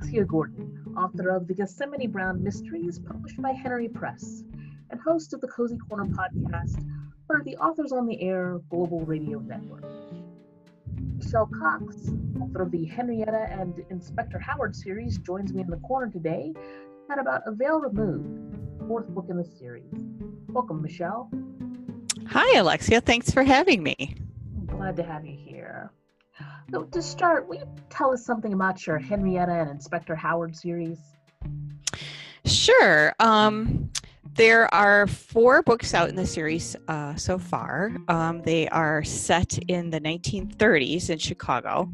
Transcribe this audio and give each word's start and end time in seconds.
Alexia 0.00 0.24
Gordon, 0.24 0.82
author 0.96 1.28
of 1.28 1.46
The 1.46 1.52
Gethsemane 1.52 2.10
Brown 2.10 2.42
Mysteries, 2.42 2.98
published 2.98 3.40
by 3.42 3.52
Henery 3.52 3.86
Press, 3.86 4.44
and 4.88 4.98
host 4.98 5.34
of 5.34 5.42
the 5.42 5.48
Cozy 5.48 5.76
Corner 5.76 6.06
podcast, 6.06 6.82
part 7.26 7.40
of 7.40 7.44
the 7.44 7.54
Authors 7.58 7.92
on 7.92 8.06
the 8.06 8.20
Air 8.22 8.60
Global 8.70 9.00
Radio 9.00 9.40
Network. 9.40 9.84
Michelle 11.18 11.46
Cox, 11.46 12.10
author 12.40 12.62
of 12.62 12.70
the 12.70 12.86
Henrietta 12.86 13.48
and 13.50 13.84
Inspector 13.90 14.38
Howard 14.38 14.74
series, 14.74 15.18
joins 15.18 15.52
me 15.52 15.60
in 15.60 15.68
the 15.68 15.76
corner 15.76 16.10
today 16.10 16.54
to 16.54 17.06
chat 17.06 17.18
about 17.18 17.42
A 17.44 17.52
Veil 17.52 17.78
Removed, 17.78 18.56
fourth 18.88 19.06
book 19.08 19.26
in 19.28 19.36
the 19.36 19.44
series. 19.44 19.92
Welcome, 20.48 20.80
Michelle. 20.80 21.30
Hi, 22.26 22.58
Alexia. 22.58 23.02
Thanks 23.02 23.30
for 23.30 23.42
having 23.42 23.82
me. 23.82 24.16
I'm 24.56 24.64
glad 24.64 24.96
to 24.96 25.02
have 25.02 25.26
you 25.26 25.36
here. 25.36 25.92
So, 26.70 26.84
to 26.84 27.02
start, 27.02 27.48
will 27.48 27.56
you 27.56 27.68
tell 27.88 28.12
us 28.12 28.24
something 28.24 28.52
about 28.52 28.86
your 28.86 28.98
Henrietta 28.98 29.52
and 29.52 29.70
Inspector 29.70 30.14
Howard 30.14 30.56
series? 30.56 30.98
Sure. 32.44 33.12
Um, 33.18 33.90
there 34.34 34.72
are 34.72 35.06
four 35.06 35.62
books 35.62 35.94
out 35.94 36.08
in 36.08 36.14
the 36.14 36.26
series 36.26 36.76
uh, 36.88 37.14
so 37.16 37.38
far. 37.38 37.92
Um, 38.08 38.42
they 38.42 38.68
are 38.68 39.02
set 39.02 39.58
in 39.68 39.90
the 39.90 40.00
1930s 40.00 41.10
in 41.10 41.18
Chicago, 41.18 41.90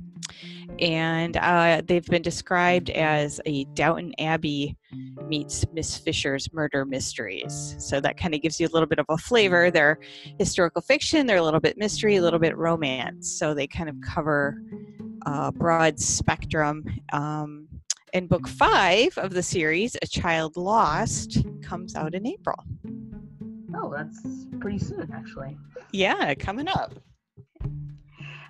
and 0.79 1.37
uh, 1.37 1.83
they've 1.87 2.05
been 2.07 2.23
described 2.23 2.91
as 2.91 3.41
a 3.47 3.65
Downton 3.75 4.13
Abbey 4.19 4.77
meets 5.29 5.65
Miss 5.73 5.97
Fisher's 5.97 6.53
murder 6.53 6.85
mysteries. 6.85 7.77
So 7.79 8.01
that 8.01 8.17
kind 8.17 8.35
of 8.35 8.43
gives 8.43 8.61
you 8.61 8.67
a 8.67 8.73
little 8.73 8.87
bit 8.87 8.99
of 8.99 9.07
a 9.09 9.17
flavor. 9.17 9.71
They're 9.71 9.99
historical 10.39 10.83
fiction, 10.83 11.27
they're 11.27 11.39
a 11.39 11.43
little 11.43 11.61
bit 11.61 11.79
mystery, 11.79 12.17
a 12.17 12.23
little 12.23 12.39
bit 12.39 12.57
romance. 12.57 13.39
So 13.39 13.55
they 13.55 13.67
kind 13.67 13.89
of 13.89 13.97
cover 14.01 14.63
a 15.27 15.53
broad 15.53 15.99
spectrum. 15.99 16.85
Um, 17.13 17.69
and 18.13 18.29
book 18.29 18.49
five 18.49 19.17
of 19.19 19.35
the 19.35 19.43
series, 19.43 19.97
A 20.01 20.07
Child 20.07 20.57
Lost, 20.57 21.45
comes 21.63 21.95
out 21.95 22.15
in 22.15 22.27
April. 22.27 22.57
Oh, 23.75 23.93
that's 23.95 24.47
pretty 24.59 24.79
soon, 24.79 25.11
actually. 25.13 25.57
Yeah, 25.93 26.33
coming 26.35 26.69
up. 26.69 26.95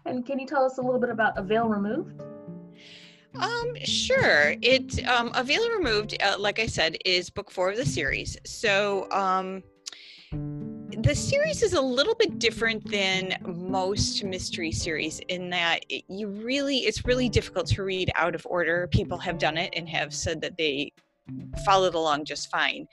And 0.06 0.24
can 0.24 0.38
you 0.38 0.46
tell 0.46 0.64
us 0.64 0.78
a 0.78 0.82
little 0.82 1.00
bit 1.00 1.10
about 1.10 1.36
A 1.36 1.42
Veil 1.42 1.68
Removed? 1.68 2.22
Um, 3.34 3.74
sure. 3.84 4.54
It 4.62 5.06
um, 5.06 5.30
A 5.34 5.44
Veil 5.44 5.68
Removed, 5.70 6.16
uh, 6.22 6.36
like 6.38 6.58
I 6.58 6.66
said, 6.66 6.96
is 7.04 7.28
book 7.28 7.50
four 7.50 7.70
of 7.70 7.76
the 7.76 7.84
series. 7.84 8.36
So 8.44 9.10
um, 9.10 9.62
the 10.32 11.14
series 11.14 11.62
is 11.62 11.74
a 11.74 11.80
little 11.80 12.14
bit 12.14 12.38
different 12.38 12.90
than 12.90 13.36
most 13.44 14.24
mystery 14.24 14.72
series 14.72 15.20
in 15.28 15.50
that 15.50 15.84
it, 15.88 16.04
you 16.08 16.28
really 16.28 16.78
it's 16.78 17.04
really 17.04 17.28
difficult 17.28 17.66
to 17.66 17.82
read 17.82 18.10
out 18.14 18.34
of 18.34 18.46
order. 18.48 18.88
People 18.88 19.18
have 19.18 19.38
done 19.38 19.58
it 19.58 19.74
and 19.76 19.88
have 19.88 20.14
said 20.14 20.40
that 20.40 20.56
they 20.56 20.92
followed 21.64 21.94
along 21.94 22.24
just 22.24 22.50
fine. 22.50 22.86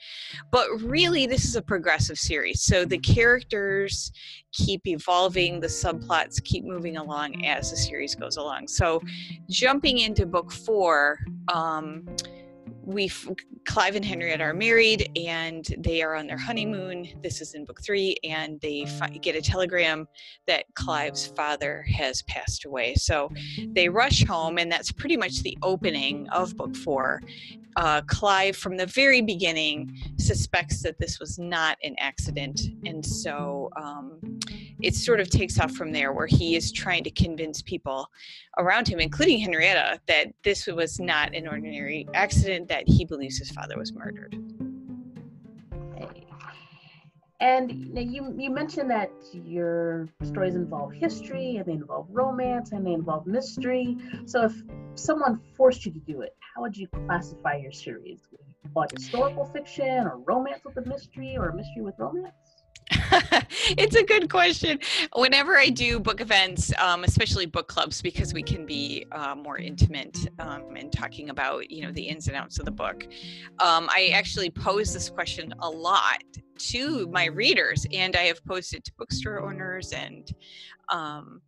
But 0.50 0.68
really, 0.80 1.26
this 1.26 1.44
is 1.44 1.56
a 1.56 1.62
progressive 1.62 2.18
series. 2.18 2.62
So 2.62 2.84
the 2.84 2.98
characters 2.98 4.12
keep 4.52 4.86
evolving, 4.86 5.60
the 5.60 5.66
subplots 5.66 6.42
keep 6.44 6.64
moving 6.64 6.96
along 6.96 7.44
as 7.44 7.70
the 7.70 7.76
series 7.76 8.14
goes 8.14 8.36
along. 8.36 8.68
So 8.68 9.00
jumping 9.48 9.98
into 9.98 10.26
book 10.26 10.52
four, 10.52 11.18
um, 11.52 12.06
we 12.84 13.10
Clive 13.66 13.96
and 13.96 14.04
Henrietta 14.04 14.44
are 14.44 14.54
married 14.54 15.10
and 15.16 15.64
they 15.78 16.02
are 16.02 16.14
on 16.14 16.26
their 16.26 16.38
honeymoon. 16.38 17.08
This 17.22 17.40
is 17.40 17.54
in 17.54 17.64
book 17.64 17.80
three, 17.82 18.16
and 18.24 18.60
they 18.60 18.84
fi- 18.86 19.08
get 19.08 19.34
a 19.34 19.42
telegram 19.42 20.06
that 20.46 20.64
Clive's 20.74 21.26
father 21.26 21.84
has 21.92 22.22
passed 22.22 22.64
away. 22.64 22.94
So 22.94 23.30
they 23.68 23.88
rush 23.88 24.24
home, 24.24 24.58
and 24.58 24.70
that's 24.70 24.92
pretty 24.92 25.16
much 25.16 25.42
the 25.42 25.56
opening 25.62 26.28
of 26.30 26.56
book 26.56 26.76
four. 26.76 27.22
Uh, 27.76 28.02
Clive, 28.02 28.56
from 28.56 28.76
the 28.76 28.86
very 28.86 29.20
beginning, 29.20 29.96
suspects 30.18 30.82
that 30.82 30.98
this 30.98 31.18
was 31.18 31.38
not 31.38 31.76
an 31.82 31.96
accident, 31.98 32.60
and 32.84 33.04
so 33.04 33.70
um, 33.76 34.20
it 34.84 34.94
sort 34.94 35.18
of 35.18 35.30
takes 35.30 35.58
off 35.58 35.72
from 35.72 35.92
there, 35.92 36.12
where 36.12 36.26
he 36.26 36.56
is 36.56 36.70
trying 36.70 37.02
to 37.04 37.10
convince 37.10 37.62
people 37.62 38.06
around 38.58 38.86
him, 38.86 39.00
including 39.00 39.38
Henrietta, 39.38 39.98
that 40.06 40.32
this 40.42 40.66
was 40.66 41.00
not 41.00 41.34
an 41.34 41.48
ordinary 41.48 42.06
accident, 42.14 42.68
that 42.68 42.86
he 42.86 43.04
believes 43.04 43.38
his 43.38 43.50
father 43.50 43.78
was 43.78 43.94
murdered. 43.94 44.36
And 47.40 47.98
you, 47.98 48.34
you 48.38 48.50
mentioned 48.50 48.90
that 48.90 49.10
your 49.32 50.08
stories 50.22 50.54
involve 50.54 50.92
history 50.92 51.56
and 51.56 51.66
they 51.66 51.72
involve 51.72 52.06
romance 52.10 52.72
and 52.72 52.86
they 52.86 52.92
involve 52.92 53.26
mystery. 53.26 53.98
So 54.24 54.44
if 54.44 54.54
someone 54.94 55.40
forced 55.54 55.84
you 55.84 55.92
to 55.92 55.98
do 55.98 56.22
it, 56.22 56.36
how 56.54 56.62
would 56.62 56.76
you 56.76 56.88
classify 56.88 57.56
your 57.56 57.72
series? 57.72 58.20
Like 58.74 58.92
historical 58.92 59.44
fiction 59.46 60.06
or 60.06 60.18
romance 60.18 60.62
with 60.64 60.76
a 60.78 60.88
mystery 60.88 61.36
or 61.36 61.48
a 61.48 61.54
mystery 61.54 61.82
with 61.82 61.96
romance? 61.98 62.34
it's 63.78 63.96
a 63.96 64.02
good 64.02 64.30
question. 64.30 64.78
Whenever 65.14 65.56
I 65.56 65.68
do 65.68 65.98
book 65.98 66.20
events, 66.20 66.72
um, 66.78 67.04
especially 67.04 67.46
book 67.46 67.68
clubs, 67.68 68.02
because 68.02 68.32
we 68.32 68.42
can 68.42 68.66
be 68.66 69.06
uh, 69.12 69.34
more 69.34 69.58
intimate 69.58 70.16
um, 70.38 70.76
in 70.76 70.90
talking 70.90 71.30
about 71.30 71.70
you 71.70 71.82
know 71.82 71.92
the 71.92 72.02
ins 72.02 72.28
and 72.28 72.36
outs 72.36 72.58
of 72.58 72.64
the 72.64 72.70
book, 72.70 73.06
um, 73.60 73.88
I 73.90 74.12
actually 74.14 74.50
pose 74.50 74.92
this 74.92 75.10
question 75.10 75.54
a 75.60 75.68
lot 75.68 76.22
to 76.56 77.08
my 77.08 77.26
readers, 77.26 77.86
and 77.92 78.16
I 78.16 78.22
have 78.24 78.44
posted 78.44 78.84
to 78.84 78.92
bookstore 78.98 79.40
owners, 79.40 79.92
and 79.92 80.30
um, 80.90 81.40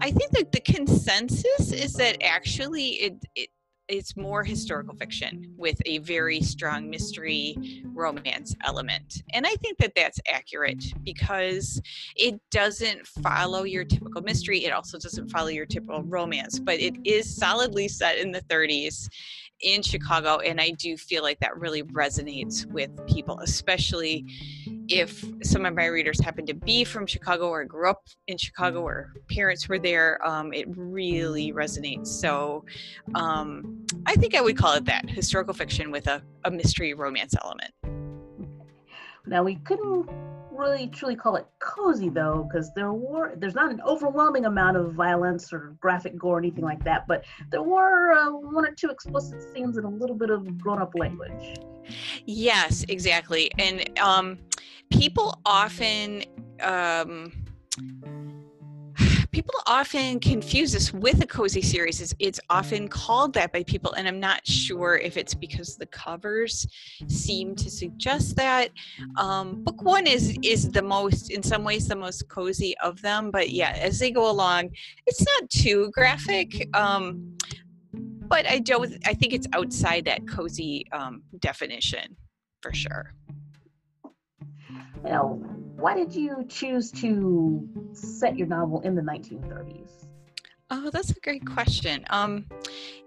I 0.00 0.10
think 0.10 0.30
that 0.32 0.52
the 0.52 0.60
consensus 0.60 1.72
is 1.72 1.94
that 1.94 2.22
actually 2.22 2.88
it, 2.90 3.24
it 3.34 3.48
it's 3.88 4.16
more 4.16 4.42
historical 4.42 4.94
fiction 4.96 5.52
with 5.58 5.80
a 5.84 5.98
very 5.98 6.40
strong 6.40 6.88
mystery 6.88 7.82
romance 7.92 8.54
element 8.64 9.22
and 9.34 9.46
i 9.46 9.54
think 9.56 9.76
that 9.78 9.92
that's 9.94 10.18
accurate 10.26 10.82
because 11.02 11.82
it 12.16 12.40
doesn't 12.50 13.06
follow 13.06 13.64
your 13.64 13.84
typical 13.84 14.22
mystery 14.22 14.64
it 14.64 14.70
also 14.70 14.98
doesn't 14.98 15.28
follow 15.28 15.48
your 15.48 15.66
typical 15.66 16.02
romance 16.04 16.58
but 16.58 16.80
it 16.80 16.96
is 17.04 17.36
solidly 17.36 17.86
set 17.86 18.16
in 18.16 18.32
the 18.32 18.40
30s 18.42 19.08
in 19.60 19.82
chicago 19.82 20.38
and 20.38 20.60
i 20.60 20.70
do 20.70 20.96
feel 20.96 21.22
like 21.22 21.38
that 21.40 21.56
really 21.58 21.82
resonates 21.84 22.64
with 22.66 22.90
people 23.06 23.38
especially 23.40 24.24
if 24.88 25.24
some 25.42 25.64
of 25.66 25.74
my 25.74 25.86
readers 25.86 26.20
happen 26.20 26.44
to 26.46 26.54
be 26.54 26.84
from 26.84 27.06
Chicago 27.06 27.48
or 27.48 27.64
grew 27.64 27.88
up 27.88 28.02
in 28.26 28.36
Chicago 28.36 28.82
or 28.82 29.12
parents 29.30 29.68
were 29.68 29.78
there, 29.78 30.24
um, 30.26 30.52
it 30.52 30.66
really 30.76 31.52
resonates. 31.52 32.08
So 32.08 32.64
um, 33.14 33.84
I 34.06 34.14
think 34.14 34.34
I 34.34 34.40
would 34.40 34.56
call 34.56 34.74
it 34.74 34.84
that 34.86 35.08
historical 35.08 35.54
fiction 35.54 35.90
with 35.90 36.06
a, 36.06 36.22
a 36.44 36.50
mystery 36.50 36.94
romance 36.94 37.34
element. 37.42 37.72
Now 39.26 39.42
we 39.42 39.56
couldn't 39.56 40.08
really 40.50 40.86
truly 40.86 41.16
call 41.16 41.34
it 41.34 41.46
cozy 41.58 42.08
though, 42.08 42.46
because 42.48 42.72
there 42.74 42.92
were 42.92 43.34
there's 43.36 43.56
not 43.56 43.72
an 43.72 43.80
overwhelming 43.84 44.44
amount 44.44 44.76
of 44.76 44.92
violence 44.92 45.52
or 45.52 45.74
graphic 45.80 46.16
gore 46.16 46.36
or 46.36 46.38
anything 46.38 46.62
like 46.62 46.84
that, 46.84 47.06
but 47.08 47.24
there 47.50 47.62
were 47.62 48.12
uh, 48.12 48.30
one 48.30 48.64
or 48.64 48.72
two 48.72 48.88
explicit 48.88 49.42
scenes 49.52 49.78
and 49.78 49.84
a 49.84 49.88
little 49.88 50.14
bit 50.14 50.30
of 50.30 50.56
grown-up 50.58 50.92
language. 50.94 51.58
Yes, 52.24 52.84
exactly, 52.88 53.50
and 53.58 53.98
um, 53.98 54.38
people 54.90 55.40
often 55.44 56.24
um, 56.62 57.32
people 59.34 59.54
often 59.66 60.20
confuse 60.20 60.72
this 60.72 60.92
with 60.92 61.20
a 61.20 61.26
cozy 61.26 61.60
series. 61.60 62.00
It's, 62.00 62.14
it's, 62.20 62.40
often 62.50 62.86
called 62.86 63.32
that 63.34 63.52
by 63.52 63.62
people 63.62 63.94
and 63.94 64.06
i'm 64.06 64.20
not 64.20 64.46
sure 64.46 64.96
if 64.98 65.16
it's 65.16 65.34
because 65.34 65.76
the 65.76 65.86
covers 65.86 66.66
seem 67.08 67.56
to 67.56 67.70
suggest 67.70 68.36
that. 68.36 68.70
Um, 69.16 69.64
book 69.64 69.82
one 69.82 70.06
is 70.06 70.38
is 70.42 70.70
the 70.70 70.82
most 70.82 71.30
in 71.30 71.42
some 71.42 71.64
ways 71.64 71.88
the 71.88 71.96
most 71.96 72.28
cozy 72.28 72.76
of 72.78 73.00
them 73.02 73.30
but 73.30 73.50
yeah 73.50 73.72
as 73.80 73.98
they 73.98 74.10
go 74.10 74.30
along 74.30 74.70
it's 75.06 75.24
not 75.24 75.50
too 75.50 75.90
graphic 75.92 76.68
um, 76.76 77.36
but 78.28 78.46
i 78.46 78.58
don't 78.58 78.94
i 79.06 79.14
think 79.14 79.32
it's 79.32 79.48
outside 79.54 80.04
that 80.04 80.28
cozy 80.28 80.86
um, 80.92 81.22
definition 81.40 82.16
for 82.60 82.72
sure 82.72 83.14
know, 85.10 85.40
why 85.76 85.94
did 85.94 86.14
you 86.14 86.44
choose 86.48 86.90
to 86.92 87.68
set 87.92 88.36
your 88.36 88.46
novel 88.46 88.80
in 88.80 88.94
the 88.94 89.02
1930s? 89.02 90.06
Oh, 90.70 90.90
that's 90.90 91.10
a 91.10 91.20
great 91.20 91.44
question. 91.46 92.04
Um, 92.08 92.46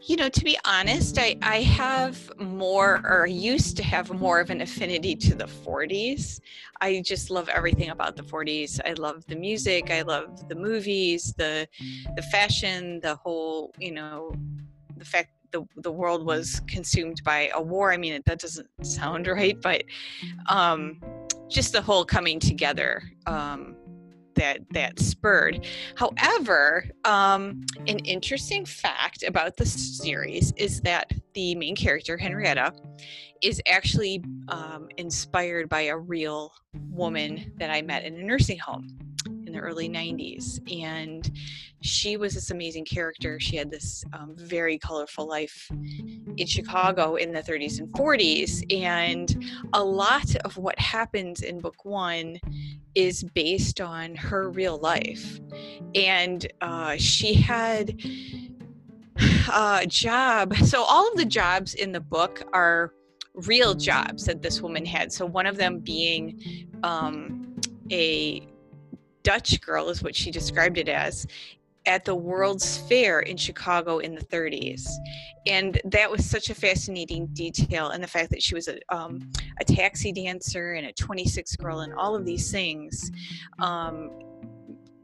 you 0.02 0.16
know, 0.16 0.30
to 0.30 0.44
be 0.44 0.58
honest, 0.64 1.18
I, 1.18 1.36
I 1.42 1.62
have 1.62 2.32
more 2.40 3.02
or 3.04 3.26
used 3.26 3.78
to 3.78 3.84
have 3.84 4.12
more 4.12 4.40
of 4.40 4.52
an 4.52 4.62
affinity 4.62 5.16
to 5.16 5.36
the 5.36 5.46
40s. 5.46 6.40
I 6.82 7.02
just 7.04 7.32
love 7.32 7.50
everything 7.50 7.90
about 7.90 8.16
the 8.16 8.22
40s. 8.22 8.80
I 8.86 8.94
love 8.94 9.26
the 9.28 9.36
music, 9.36 9.90
I 9.90 10.04
love 10.04 10.48
the 10.48 10.56
movies, 10.56 11.34
the 11.34 11.68
the 12.16 12.22
fashion, 12.22 13.00
the 13.02 13.16
whole, 13.16 13.74
you 13.80 13.92
know, 13.92 14.34
the 14.96 15.06
fact 15.06 15.32
the, 15.52 15.66
the 15.78 15.92
world 15.92 16.26
was 16.26 16.62
consumed 16.68 17.22
by 17.24 17.50
a 17.56 17.62
war. 17.62 17.92
I 17.92 17.98
mean, 17.98 18.22
that 18.26 18.40
doesn't 18.40 18.70
sound 18.86 19.28
right, 19.40 19.60
but 19.62 19.84
um, 20.48 21.00
just 21.50 21.74
the 21.74 21.82
whole 21.82 22.06
coming 22.06 22.40
together 22.40 23.04
um, 23.26 23.76
that 24.36 24.60
that 24.72 25.00
spurred. 25.00 25.66
However, 25.96 26.86
um, 27.04 27.66
an 27.88 28.00
interesting 28.00 28.66
fact 28.66 29.24
about 29.24 29.58
the 29.58 29.66
series 29.66 30.54
is 30.58 30.82
that 30.82 31.12
the 31.34 31.56
main 31.56 31.76
character 31.76 32.18
Henrietta 32.18 32.74
is 33.42 33.62
actually 33.68 34.24
um, 34.48 34.88
inspired 34.98 35.70
by 35.70 35.82
a 35.82 35.98
real 35.98 36.52
woman 36.90 37.52
that 37.58 37.70
I 37.70 37.82
met 37.82 38.04
in 38.04 38.16
a 38.16 38.24
nursing 38.24 38.60
home 38.60 38.98
in 39.48 39.54
the 39.54 39.60
early 39.60 39.90
90s. 39.90 40.60
And 40.72 41.32
she 41.82 42.18
was 42.18 42.34
this 42.34 42.52
amazing 42.52 42.86
character. 42.86 43.40
She 43.40 43.56
had 43.56 43.72
this 43.72 44.04
um, 44.14 44.36
very 44.36 44.78
colorful 44.78 45.28
life 45.28 45.70
in 46.38 46.46
Chicago 46.46 47.16
in 47.16 47.32
the 47.32 47.42
30s 47.42 47.80
and 47.80 47.88
40s. 47.94 48.64
And 48.76 49.46
a 49.74 49.84
lot 49.84 50.36
of 50.38 50.58
what 50.58 50.78
happens 50.80 51.42
in 51.42 51.60
book 51.60 51.86
one 51.86 52.38
is 52.94 53.24
based 53.24 53.82
on 53.82 54.16
her 54.16 54.50
real 54.52 54.78
life. 54.78 55.40
And 55.96 56.46
uh, 56.62 56.98
she 56.98 57.34
had 57.34 58.00
a 59.54 59.86
job. 59.88 60.56
So 60.58 60.84
all 60.84 61.10
of 61.10 61.18
the 61.18 61.26
jobs 61.26 61.74
in 61.74 61.92
the 61.92 62.02
book 62.02 62.44
are 62.54 62.94
real 63.34 63.76
jobs 63.76 64.26
that 64.26 64.42
this 64.42 64.62
woman 64.62 64.86
had. 64.86 65.12
So 65.12 65.26
one 65.26 65.46
of 65.46 65.58
them 65.58 65.80
being 65.80 66.68
um, 66.84 67.56
a 67.92 68.48
Dutch 69.28 69.60
girl, 69.60 69.90
is 69.90 70.02
what 70.02 70.16
she 70.16 70.32
described 70.32 70.78
it 70.78 70.88
as, 70.88 71.28
at 71.86 72.06
the 72.06 72.16
World's 72.16 72.78
Fair 72.78 73.20
in 73.20 73.36
Chicago 73.36 73.98
in 73.98 74.16
the 74.16 74.24
30s. 74.24 74.88
And 75.46 75.82
that 75.84 76.10
was 76.10 76.26
such 76.26 76.50
a 76.50 76.56
fascinating 76.56 77.28
detail. 77.34 77.90
And 77.90 78.02
the 78.02 78.08
fact 78.08 78.30
that 78.30 78.42
she 78.42 78.56
was 78.56 78.70
a, 78.70 78.80
um, 78.88 79.30
a 79.60 79.66
taxi 79.66 80.14
dancer 80.14 80.76
and 80.76 80.88
a 80.88 80.94
26 80.94 81.58
girl 81.58 81.82
and 81.82 81.94
all 81.96 82.16
of 82.16 82.24
these 82.24 82.50
things 82.54 83.12
um, 83.60 84.18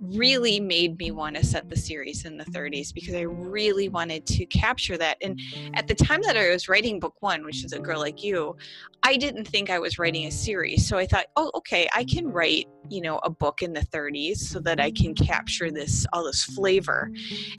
really 0.04 0.60
made 0.60 0.98
me 0.98 1.12
want 1.12 1.36
to 1.36 1.46
set 1.46 1.70
the 1.70 1.76
series 1.76 2.26
in 2.26 2.38
the 2.38 2.46
30s 2.46 2.94
because 2.94 3.16
I 3.16 3.22
really 3.22 3.90
wanted 3.90 4.26
to 4.28 4.46
capture 4.46 4.98
that. 4.98 5.18
And 5.22 5.40
at 5.76 5.88
the 5.88 5.96
time 5.96 6.22
that 6.24 6.36
I 6.36 6.50
was 6.50 6.68
writing 6.68 7.00
book 7.00 7.16
one, 7.22 7.46
which 7.46 7.64
is 7.64 7.74
A 7.74 7.80
Girl 7.80 8.00
Like 8.00 8.24
You, 8.24 8.56
I 9.04 9.18
didn't 9.18 9.46
think 9.46 9.70
I 9.70 9.80
was 9.80 10.00
writing 10.00 10.28
a 10.28 10.32
series. 10.32 10.88
So 10.88 10.98
I 10.98 11.06
thought, 11.06 11.26
oh, 11.36 11.52
okay, 11.56 11.90
I 11.94 12.04
can 12.04 12.28
write, 12.28 12.68
you 12.90 13.02
know, 13.02 13.20
a 13.24 13.30
book 13.30 13.62
in 13.62 13.74
the 13.74 13.82
30s 13.82 14.38
so 14.38 14.60
that 14.62 14.80
I 14.80 14.92
can 14.92 15.14
capture 15.14 15.72
this, 15.72 16.06
all 16.14 16.24
this 16.24 16.44
flavor. 16.44 17.12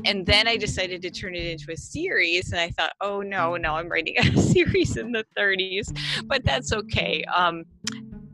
And 0.05 0.25
then 0.26 0.49
I 0.49 0.56
decided 0.56 1.02
to 1.02 1.11
turn 1.11 1.35
it 1.35 1.46
into 1.46 1.73
a 1.73 1.76
series. 1.76 2.52
And 2.52 2.61
I 2.61 2.70
thought, 2.70 2.93
oh, 3.00 3.20
no, 3.20 3.56
no, 3.56 3.75
I'm 3.75 3.88
writing 3.88 4.19
a 4.19 4.37
series 4.38 4.96
in 4.96 5.12
the 5.12 5.25
30s, 5.37 5.96
but 6.26 6.44
that's 6.44 6.73
okay. 6.73 7.25
Um, 7.25 7.64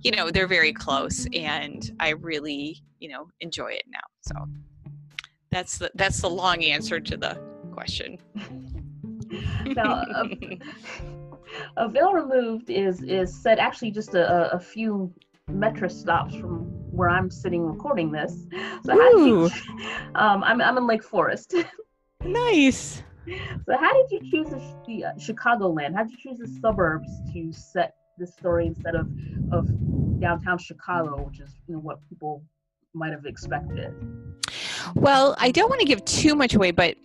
you 0.03 0.11
know 0.11 0.31
they're 0.31 0.47
very 0.47 0.73
close 0.73 1.27
and 1.35 1.95
i 2.01 2.11
really 2.11 2.83
you 2.99 3.09
know 3.09 3.27
enjoy 3.41 3.69
it 3.69 3.85
now 3.89 4.01
so. 4.21 4.35
That's 5.51 5.79
the 5.79 5.91
that's 5.97 6.21
the 6.21 6.31
long 6.31 6.63
answer 6.63 7.01
to 7.01 7.17
the 7.17 7.41
question. 7.73 8.19
Now 9.65 10.03
a, 10.17 10.59
a 11.77 11.89
veil 11.89 12.13
removed 12.13 12.69
is 12.69 13.01
is 13.03 13.33
said 13.33 13.61
actually 13.61 13.93
just 13.93 14.15
a, 14.15 14.53
a 14.53 14.59
few 14.59 15.15
metro 15.49 15.87
stops 15.87 16.35
from 16.35 16.67
where 16.91 17.09
i'm 17.09 17.31
sitting 17.31 17.65
recording 17.65 18.11
this. 18.11 18.49
So 18.85 18.93
how 18.93 19.17
did 19.17 19.27
you, 19.27 19.51
um, 20.17 20.43
I'm, 20.43 20.61
I'm 20.61 20.77
in 20.79 20.87
lake 20.89 21.05
forest. 21.05 21.55
Nice. 22.25 23.03
So 23.67 23.77
how 23.77 23.93
did 23.93 24.11
you 24.11 24.31
choose 24.31 24.51
the, 24.51 24.61
the 24.89 25.05
uh, 25.05 25.13
chicagoland? 25.13 25.95
How 25.95 26.03
did 26.03 26.13
you 26.13 26.19
choose 26.19 26.39
the 26.39 26.49
suburbs 26.61 27.09
to 27.33 27.53
set 27.53 27.95
this 28.19 28.33
story 28.35 28.67
instead 28.67 28.95
of 28.95 29.09
of 29.53 29.69
downtown 30.21 30.59
Chicago, 30.59 31.23
which 31.23 31.41
is 31.41 31.51
you 31.67 31.75
know 31.75 31.81
what 31.81 31.99
people 32.09 32.43
might 32.93 33.13
have 33.13 33.25
expected. 33.25 33.95
Well, 34.95 35.37
I 35.39 35.51
don't 35.51 35.69
want 35.69 35.81
to 35.81 35.87
give 35.87 36.05
too 36.05 36.35
much 36.35 36.55
away, 36.55 36.71
but 36.71 36.97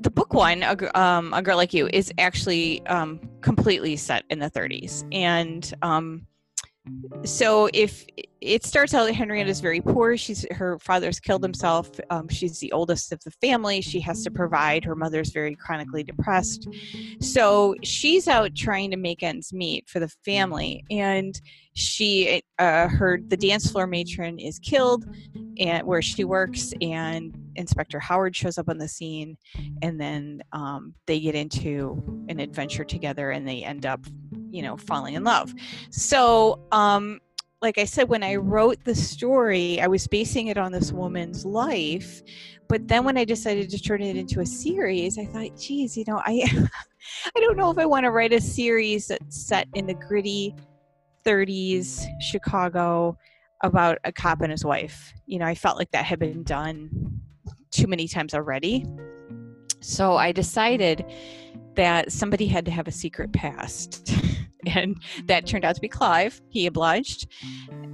the 0.00 0.10
book 0.10 0.34
one, 0.34 0.62
a, 0.62 0.98
um, 0.98 1.32
a 1.32 1.42
girl 1.42 1.56
like 1.56 1.72
you, 1.72 1.88
is 1.92 2.12
actually 2.18 2.84
um, 2.86 3.20
completely 3.40 3.96
set 3.96 4.24
in 4.30 4.38
the 4.38 4.50
30s, 4.50 5.06
and 5.12 5.72
um, 5.82 6.26
so 7.24 7.68
if 7.72 8.04
it 8.40 8.64
starts 8.64 8.94
out 8.94 9.06
that 9.06 9.14
henrietta 9.14 9.50
is 9.50 9.60
very 9.60 9.80
poor 9.80 10.16
she's 10.16 10.46
her 10.52 10.78
father's 10.78 11.18
killed 11.18 11.42
himself 11.42 11.90
um, 12.10 12.28
she's 12.28 12.58
the 12.60 12.70
oldest 12.72 13.12
of 13.12 13.22
the 13.24 13.30
family 13.32 13.80
she 13.80 14.00
has 14.00 14.22
to 14.22 14.30
provide 14.30 14.84
her 14.84 14.94
mother's 14.94 15.30
very 15.30 15.54
chronically 15.54 16.02
depressed. 16.02 16.68
So 17.20 17.74
she's 17.82 18.28
out 18.28 18.54
trying 18.54 18.90
to 18.90 18.96
make 18.96 19.22
ends 19.22 19.52
meet 19.52 19.88
for 19.88 20.00
the 20.00 20.08
family 20.24 20.84
and 20.90 21.40
she 21.74 22.42
uh, 22.58 22.88
her 22.88 23.20
the 23.28 23.36
dance 23.36 23.70
floor 23.70 23.86
matron 23.86 24.38
is 24.38 24.58
killed 24.58 25.06
and 25.58 25.86
where 25.86 26.02
she 26.02 26.24
works 26.24 26.72
and 26.80 27.34
inspector 27.58 27.98
howard 27.98 28.34
shows 28.34 28.56
up 28.56 28.68
on 28.68 28.78
the 28.78 28.88
scene 28.88 29.36
and 29.82 30.00
then 30.00 30.42
um, 30.52 30.94
they 31.06 31.20
get 31.20 31.34
into 31.34 32.24
an 32.28 32.40
adventure 32.40 32.84
together 32.84 33.30
and 33.30 33.46
they 33.46 33.62
end 33.62 33.84
up 33.84 34.00
you 34.50 34.62
know 34.62 34.76
falling 34.76 35.14
in 35.14 35.24
love. 35.24 35.52
So 35.90 36.60
um 36.72 37.20
like 37.60 37.76
i 37.76 37.84
said 37.84 38.08
when 38.08 38.22
i 38.22 38.36
wrote 38.36 38.82
the 38.84 38.94
story 38.94 39.80
i 39.80 39.86
was 39.86 40.06
basing 40.06 40.46
it 40.46 40.56
on 40.56 40.70
this 40.70 40.92
woman's 40.92 41.44
life 41.44 42.22
but 42.68 42.86
then 42.86 43.04
when 43.04 43.18
i 43.18 43.24
decided 43.24 43.68
to 43.68 43.80
turn 43.80 44.00
it 44.00 44.16
into 44.16 44.40
a 44.40 44.46
series 44.46 45.18
i 45.18 45.24
thought 45.24 45.56
geez 45.58 45.96
you 45.96 46.04
know 46.06 46.20
i 46.24 46.42
i 47.36 47.40
don't 47.40 47.56
know 47.56 47.70
if 47.70 47.78
i 47.78 47.86
want 47.86 48.04
to 48.04 48.10
write 48.10 48.32
a 48.32 48.40
series 48.40 49.08
that's 49.08 49.36
set 49.36 49.66
in 49.74 49.86
the 49.86 49.94
gritty 49.94 50.54
30s 51.26 52.06
chicago 52.20 53.16
about 53.64 53.98
a 54.04 54.12
cop 54.12 54.40
and 54.40 54.52
his 54.52 54.64
wife. 54.64 55.12
You 55.26 55.40
know 55.40 55.46
i 55.46 55.54
felt 55.54 55.78
like 55.78 55.90
that 55.90 56.04
had 56.04 56.20
been 56.20 56.44
done 56.44 57.17
too 57.70 57.86
many 57.86 58.08
times 58.08 58.34
already 58.34 58.84
so 59.80 60.16
i 60.16 60.32
decided 60.32 61.04
that 61.74 62.10
somebody 62.10 62.46
had 62.46 62.64
to 62.64 62.70
have 62.70 62.88
a 62.88 62.92
secret 62.92 63.32
past 63.32 64.12
and 64.66 65.00
that 65.26 65.46
turned 65.46 65.64
out 65.64 65.74
to 65.74 65.80
be 65.80 65.88
Clive. 65.88 66.40
He 66.48 66.66
obliged 66.66 67.28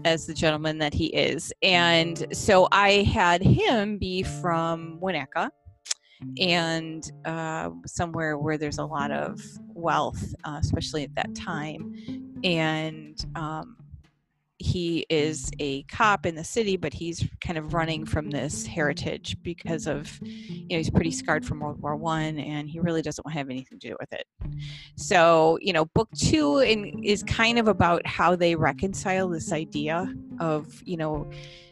as 0.04 0.26
the 0.26 0.34
gentleman 0.34 0.78
that 0.78 0.94
he 0.94 1.06
is. 1.06 1.52
And 1.62 2.26
so 2.32 2.68
I 2.72 3.02
had 3.02 3.42
him 3.42 3.98
be 3.98 4.22
from 4.22 4.98
Winnetka 5.00 5.50
and 6.38 7.10
uh, 7.24 7.70
somewhere 7.86 8.38
where 8.38 8.58
there's 8.58 8.78
a 8.78 8.84
lot 8.84 9.10
of 9.10 9.40
wealth, 9.68 10.34
uh, 10.44 10.58
especially 10.60 11.04
at 11.04 11.14
that 11.14 11.34
time. 11.34 11.94
And 12.44 13.18
um, 13.34 13.76
he 14.64 15.04
is 15.10 15.50
a 15.58 15.82
cop 15.84 16.24
in 16.24 16.34
the 16.34 16.42
city, 16.42 16.78
but 16.78 16.94
he's 16.94 17.28
kind 17.42 17.58
of 17.58 17.74
running 17.74 18.06
from 18.06 18.30
this 18.30 18.64
heritage 18.64 19.36
because 19.42 19.86
of, 19.86 20.18
you 20.22 20.68
know, 20.70 20.78
he's 20.78 20.88
pretty 20.88 21.10
scarred 21.10 21.44
from 21.44 21.60
World 21.60 21.82
War 21.82 21.96
One, 21.96 22.38
and 22.38 22.66
he 22.66 22.80
really 22.80 23.02
doesn't 23.02 23.22
want 23.26 23.34
to 23.34 23.38
have 23.38 23.50
anything 23.50 23.78
to 23.78 23.88
do 23.88 23.96
with 24.00 24.10
it. 24.14 24.26
So, 24.96 25.58
you 25.60 25.74
know, 25.74 25.84
book 25.84 26.08
two 26.16 26.60
in, 26.60 27.04
is 27.04 27.22
kind 27.24 27.58
of 27.58 27.68
about 27.68 28.06
how 28.06 28.36
they 28.36 28.56
reconcile 28.56 29.28
this 29.28 29.52
idea 29.52 30.10
of, 30.40 30.82
you 30.86 30.96
know, 30.96 31.30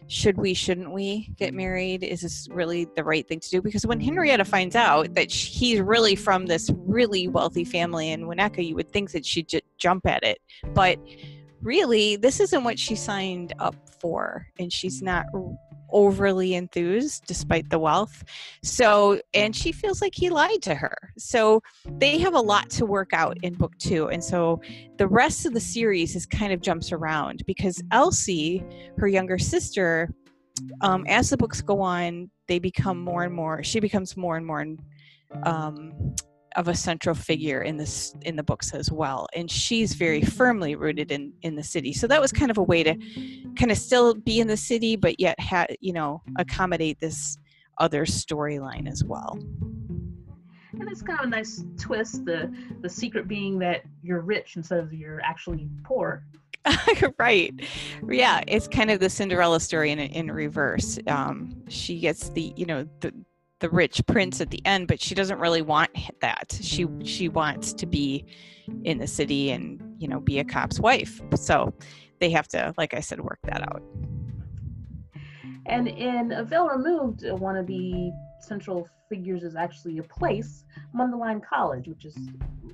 should 0.09 0.37
we, 0.37 0.53
shouldn't 0.53 0.93
we 0.93 1.33
get 1.39 1.55
married? 1.55 2.05
Is 2.05 2.21
this 2.21 2.47
really 2.51 2.87
the 2.95 3.05
right 3.05 3.27
thing 3.27 3.41
to 3.41 3.49
do? 3.49 3.63
Because 3.63 3.87
when 3.87 4.01
Henrietta 4.01 4.45
finds 4.45 4.77
out 4.77 5.15
that 5.15 5.33
he's 5.33 5.81
really 5.81 6.15
from 6.15 6.45
this 6.45 6.71
really 6.77 7.27
wealthy 7.27 7.65
family 7.65 8.11
in 8.11 8.27
Winnetka, 8.27 8.67
you 8.67 8.75
would 8.75 8.93
think 8.93 9.13
that 9.13 9.25
she'd 9.25 9.49
just 9.49 9.65
jump 9.79 10.07
at 10.07 10.23
it, 10.23 10.43
but 10.75 10.99
really, 11.63 12.17
this 12.17 12.41
isn't 12.41 12.65
what 12.65 12.79
she 12.79 12.95
signed 12.97 13.55
up 13.59 13.77
for, 14.01 14.47
and 14.59 14.73
she's 14.73 15.03
not 15.03 15.27
overly 15.91 16.55
enthused 16.55 17.25
despite 17.27 17.69
the 17.69 17.79
wealth. 17.79 18.25
So, 18.63 19.21
and 19.35 19.55
she 19.55 19.73
feels 19.73 20.01
like 20.01 20.15
he 20.15 20.31
lied 20.31 20.63
to 20.63 20.75
her. 20.75 20.97
So, 21.19 21.63
they 21.99 22.19
have 22.19 22.35
a 22.35 22.41
lot 22.41 22.71
to 22.71 22.87
work 22.87 23.13
out 23.13 23.37
in 23.43 23.55
book 23.55 23.77
two. 23.79 24.09
And 24.09 24.23
so, 24.23 24.61
the 24.99 25.07
rest 25.07 25.47
of 25.47 25.55
the 25.55 25.61
series 25.61 26.17
is 26.17 26.27
kind 26.27 26.53
of 26.53 26.61
jumps 26.61 26.93
around 26.93 27.45
because 27.47 27.83
Elsie, 27.91 28.65
her 28.97 29.09
younger 29.09 29.39
sister, 29.39 30.13
um, 30.81 31.05
as 31.09 31.31
the 31.31 31.37
books 31.37 31.61
go 31.61 31.81
on, 31.81 32.31
they 32.49 32.59
become 32.59 33.01
more 33.01 33.25
and 33.25 33.35
more, 33.35 33.63
she 33.63 33.81
becomes 33.81 34.17
more 34.17 34.37
and 34.37 34.47
more 34.47 34.67
um, 35.45 36.15
of 36.57 36.69
a 36.69 36.75
central 36.75 37.15
figure 37.15 37.63
in 37.63 37.77
this 37.77 38.15
in 38.23 38.37
the 38.37 38.43
books 38.43 38.73
as 38.75 38.91
well 38.91 39.27
and 39.35 39.51
she's 39.51 39.95
very 39.95 40.23
firmly 40.23 40.75
rooted 40.75 41.11
in 41.11 41.33
in 41.43 41.55
the 41.55 41.63
city. 41.63 41.93
So 41.93 42.07
that 42.07 42.21
was 42.21 42.33
kind 42.33 42.51
of 42.51 42.59
a 42.59 42.63
way 42.63 42.83
to 42.83 42.95
kind 43.57 43.71
of 43.71 43.79
still 43.79 44.15
be 44.15 44.41
in 44.41 44.49
the 44.49 44.57
city 44.57 44.97
but 44.97 45.19
yet 45.21 45.39
you 45.81 45.93
know 45.93 46.23
accommodate 46.39 46.99
this 47.01 47.39
other 47.79 48.05
storyline 48.05 48.89
as 48.89 49.05
well. 49.05 49.39
And 50.73 50.89
it's 50.89 51.03
kind 51.03 51.21
of 51.21 51.27
a 51.27 51.29
nice 51.29 51.65
twist 51.79 52.25
the 52.25 52.53
the 52.81 52.89
secret 52.89 53.29
being 53.29 53.59
that 53.59 53.83
you're 54.03 54.21
rich 54.21 54.57
instead 54.57 54.79
of 54.79 54.93
you're 54.93 55.21
actually 55.21 55.69
poor. 55.85 56.25
Right. 57.19 57.53
Yeah 58.09 58.43
it's 58.47 58.69
kind 58.69 58.91
of 58.91 59.01
the 59.01 59.11
cinderella 59.11 59.61
story 59.61 59.91
in, 59.91 59.99
in 59.99 60.31
reverse. 60.31 60.99
Um, 61.07 61.63
she 61.69 61.99
gets 61.99 62.31
the 62.31 62.53
you 62.57 62.67
know 62.67 62.89
the 63.01 63.13
the 63.63 63.71
rich 63.71 64.03
prince 64.07 64.41
at 64.41 64.51
the 64.51 64.61
end 64.67 64.89
but 64.89 65.01
she 65.01 65.15
doesn't 65.15 65.39
really 65.39 65.63
want 65.63 65.91
that 66.21 66.59
she 66.61 66.87
she 67.05 67.29
wants 67.29 67.73
to 67.73 67.87
be 67.87 68.25
in 68.85 68.99
the 68.99 69.07
city 69.07 69.51
and 69.51 69.81
you 69.99 70.09
know 70.09 70.21
be 70.21 70.39
a 70.41 70.45
cop's 70.45 70.81
wife 70.81 71.23
so 71.35 71.73
they 72.21 72.29
have 72.29 72.49
to 72.49 72.75
like 72.77 72.93
i 72.93 73.01
said 73.01 73.21
work 73.21 73.39
that 73.45 73.63
out 73.63 73.83
And 75.67 75.87
in 75.89 76.33
A 76.33 76.45
Veil 76.45 76.69
Removed, 76.69 77.25
one 77.39 77.57
of 77.57 77.67
the 77.67 78.13
central 78.41 78.89
figures 79.09 79.45
is 79.45 79.55
actually 79.55 79.99
a 79.99 80.03
place, 80.03 80.65
Mundelein 80.95 81.41
College, 81.45 81.87
which 81.87 82.05
is 82.05 82.17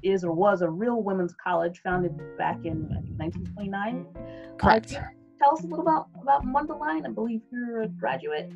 is 0.03 0.25
or 0.25 0.33
was 0.33 0.63
a 0.63 0.71
real 0.71 1.03
women's 1.03 1.35
college 1.43 1.83
founded 1.83 2.17
back 2.39 2.65
in 2.65 2.89
1929. 3.19 4.07
Correct. 4.59 4.95
Uh, 4.95 5.03
tell 5.39 5.53
us 5.53 5.63
a 5.63 5.67
little 5.67 5.81
about 5.81 6.09
about 6.21 6.45
Mundelein. 6.45 7.07
I 7.07 7.11
believe 7.11 7.41
you're 7.51 7.83
a 7.83 7.89
graduate. 7.89 8.53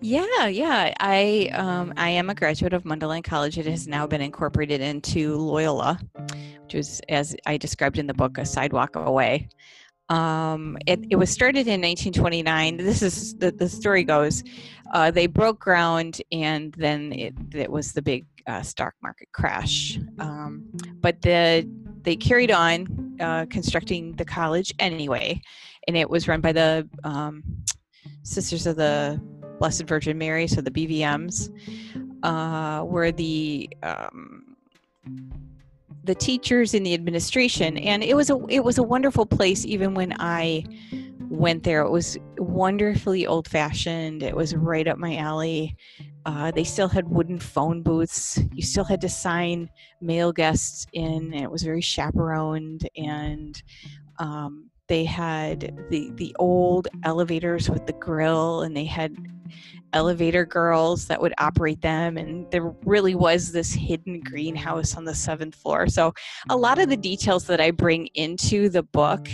Yeah, 0.00 0.46
yeah. 0.46 0.94
I 1.00 1.50
um, 1.52 1.92
I 1.96 2.10
am 2.10 2.30
a 2.30 2.34
graduate 2.34 2.72
of 2.72 2.84
Mundelein 2.84 3.24
College. 3.24 3.58
It 3.58 3.66
has 3.66 3.86
now 3.86 4.06
been 4.06 4.20
incorporated 4.20 4.80
into 4.80 5.36
Loyola, 5.36 5.98
which 6.62 6.74
is, 6.74 7.00
as 7.08 7.36
I 7.46 7.56
described 7.56 7.98
in 7.98 8.06
the 8.06 8.14
book, 8.14 8.38
a 8.38 8.46
sidewalk 8.46 8.96
away. 8.96 9.48
Um, 10.08 10.78
it, 10.86 11.00
it 11.10 11.16
was 11.16 11.30
started 11.30 11.66
in 11.66 11.80
1929. 11.80 12.76
This 12.76 13.02
is 13.02 13.34
the, 13.36 13.50
the 13.50 13.68
story 13.68 14.04
goes. 14.04 14.44
Uh, 14.92 15.10
they 15.10 15.26
broke 15.26 15.58
ground, 15.58 16.22
and 16.30 16.72
then 16.78 17.12
it, 17.12 17.34
it 17.52 17.70
was 17.70 17.92
the 17.92 18.02
big 18.02 18.24
uh, 18.46 18.62
stock 18.62 18.94
market 19.02 19.28
crash. 19.32 19.98
Um, 20.18 20.64
but 21.00 21.20
the 21.22 21.68
they 22.02 22.14
carried 22.14 22.52
on 22.52 23.16
uh, 23.20 23.46
constructing 23.50 24.12
the 24.12 24.24
college 24.24 24.72
anyway, 24.78 25.40
and 25.86 25.96
it 25.96 26.08
was 26.08 26.28
run 26.28 26.40
by 26.40 26.52
the 26.52 26.88
um, 27.04 27.42
Sisters 28.22 28.66
of 28.66 28.76
the 28.76 29.20
Blessed 29.58 29.84
Virgin 29.84 30.18
Mary, 30.18 30.46
so 30.46 30.60
the 30.60 30.70
BVMs, 30.70 31.50
uh, 32.22 32.84
were 32.84 33.12
the 33.12 33.68
um, 33.82 34.56
the 36.04 36.14
teachers 36.14 36.74
in 36.74 36.82
the 36.82 36.94
administration, 36.94 37.76
and 37.78 38.02
it 38.02 38.14
was 38.14 38.30
a 38.30 38.38
it 38.48 38.64
was 38.64 38.78
a 38.78 38.82
wonderful 38.82 39.26
place. 39.26 39.64
Even 39.64 39.94
when 39.94 40.14
I 40.18 40.64
went 41.28 41.62
there, 41.62 41.82
it 41.82 41.90
was 41.90 42.18
wonderfully 42.38 43.26
old 43.26 43.48
fashioned. 43.48 44.22
It 44.22 44.36
was 44.36 44.54
right 44.54 44.86
up 44.86 44.98
my 44.98 45.16
alley. 45.16 45.76
Uh, 46.24 46.50
they 46.50 46.64
still 46.64 46.88
had 46.88 47.08
wooden 47.08 47.38
phone 47.38 47.82
booths. 47.82 48.40
You 48.52 48.62
still 48.62 48.84
had 48.84 49.00
to 49.02 49.08
sign 49.08 49.70
male 50.00 50.32
guests 50.32 50.86
in. 50.92 51.32
It 51.32 51.50
was 51.50 51.62
very 51.62 51.80
chaperoned, 51.80 52.88
and 52.96 53.60
um, 54.18 54.70
they 54.88 55.04
had 55.04 55.86
the 55.90 56.10
the 56.14 56.34
old 56.38 56.88
elevators 57.04 57.68
with 57.68 57.86
the 57.86 57.92
grill 57.94 58.62
and 58.62 58.76
they 58.76 58.84
had 58.84 59.14
elevator 59.92 60.44
girls 60.44 61.06
that 61.06 61.20
would 61.20 61.32
operate 61.38 61.80
them 61.80 62.16
and 62.16 62.50
there 62.50 62.74
really 62.84 63.14
was 63.14 63.52
this 63.52 63.72
hidden 63.72 64.20
greenhouse 64.20 64.96
on 64.96 65.04
the 65.04 65.14
seventh 65.14 65.54
floor. 65.54 65.86
So 65.86 66.12
a 66.50 66.56
lot 66.56 66.78
of 66.78 66.88
the 66.88 66.96
details 66.96 67.46
that 67.46 67.60
i 67.60 67.70
bring 67.70 68.08
into 68.14 68.68
the 68.68 68.82
book 68.82 69.28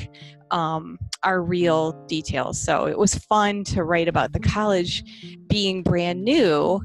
um, 0.50 0.98
are 1.22 1.42
real 1.42 1.92
details. 2.06 2.60
So 2.60 2.86
it 2.86 2.98
was 2.98 3.14
fun 3.14 3.64
to 3.64 3.84
write 3.84 4.08
about 4.08 4.32
the 4.32 4.40
college 4.40 5.02
being 5.48 5.82
brand 5.82 6.22
new 6.22 6.82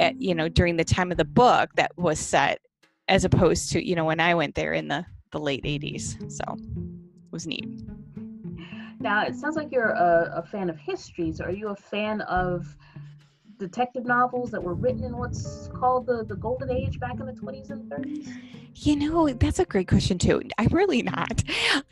at 0.00 0.20
you 0.20 0.34
know 0.34 0.48
during 0.48 0.76
the 0.76 0.84
time 0.84 1.10
of 1.10 1.16
the 1.16 1.24
book 1.24 1.70
that 1.74 1.92
was 1.96 2.18
set 2.18 2.60
as 3.08 3.24
opposed 3.24 3.72
to 3.72 3.84
you 3.84 3.94
know 3.94 4.04
when 4.04 4.20
i 4.20 4.34
went 4.34 4.54
there 4.54 4.72
in 4.72 4.88
the 4.88 5.04
the 5.32 5.38
late 5.38 5.64
80s 5.64 6.30
so 6.30 6.44
it 6.48 7.32
was 7.32 7.46
neat 7.46 7.66
now, 9.00 9.24
it 9.24 9.36
sounds 9.36 9.56
like 9.56 9.70
you're 9.70 9.90
a, 9.90 10.32
a 10.36 10.42
fan 10.42 10.68
of 10.70 10.78
histories. 10.78 11.40
Are 11.40 11.52
you 11.52 11.68
a 11.68 11.76
fan 11.76 12.20
of 12.22 12.76
detective 13.58 14.04
novels 14.04 14.50
that 14.50 14.62
were 14.62 14.74
written 14.74 15.04
in 15.04 15.16
what's 15.16 15.68
called 15.74 16.06
the, 16.06 16.24
the 16.24 16.36
golden 16.36 16.70
age 16.70 16.98
back 16.98 17.20
in 17.20 17.26
the 17.26 17.32
20s 17.32 17.70
and 17.70 17.90
30s? 17.90 18.28
You 18.74 18.96
know, 18.96 19.28
that's 19.32 19.58
a 19.58 19.64
great 19.64 19.88
question 19.88 20.18
too. 20.18 20.40
I'm 20.56 20.68
really 20.68 21.02
not. 21.02 21.42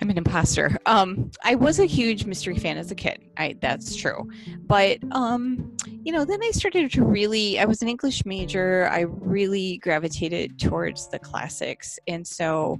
I'm 0.00 0.08
an 0.08 0.18
imposter. 0.18 0.78
Um, 0.86 1.32
I 1.42 1.56
was 1.56 1.80
a 1.80 1.84
huge 1.84 2.26
mystery 2.26 2.56
fan 2.58 2.76
as 2.76 2.92
a 2.92 2.94
kid. 2.94 3.24
I 3.36 3.56
that's 3.60 3.96
true. 3.96 4.30
But 4.66 4.98
um, 5.10 5.76
you 6.04 6.12
know, 6.12 6.24
then 6.24 6.40
I 6.44 6.52
started 6.52 6.92
to 6.92 7.02
really 7.02 7.58
I 7.58 7.64
was 7.64 7.82
an 7.82 7.88
English 7.88 8.24
major. 8.24 8.88
I 8.88 9.00
really 9.00 9.78
gravitated 9.78 10.60
towards 10.60 11.08
the 11.08 11.18
classics. 11.18 11.98
And 12.06 12.24
so 12.24 12.78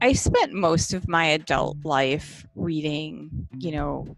I 0.00 0.12
spent 0.12 0.52
most 0.52 0.94
of 0.94 1.08
my 1.08 1.26
adult 1.26 1.78
life 1.84 2.46
reading, 2.54 3.48
you 3.58 3.72
know, 3.72 4.16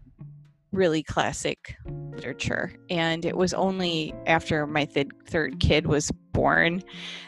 really 0.71 1.01
classic 1.01 1.75
literature. 1.85 2.73
And 2.89 3.25
it 3.25 3.35
was 3.35 3.53
only 3.53 4.13
after 4.27 4.67
my 4.67 4.85
th- 4.85 5.07
third 5.27 5.59
kid 5.59 5.87
was 5.87 6.11
born 6.33 6.83